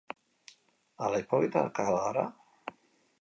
[1.07, 2.25] Ala hipokritak al gara?